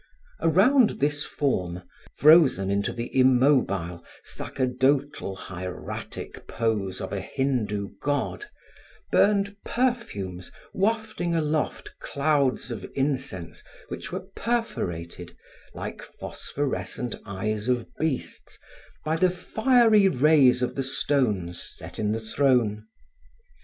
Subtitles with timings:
[0.39, 1.83] Around this form,
[2.17, 8.47] frozen into the immobile, sacerdotal, hieratic pose of a Hindoo god,
[9.11, 15.37] burned perfumes wafting aloft clouds of incense which were perforated,
[15.75, 18.57] like phosphorescent eyes of beasts,
[19.05, 22.87] by the fiery rays of the stones set in the throne.